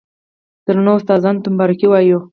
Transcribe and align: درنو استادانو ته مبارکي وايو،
درنو 0.65 0.91
استادانو 0.97 1.41
ته 1.43 1.47
مبارکي 1.53 1.87
وايو، 1.89 2.19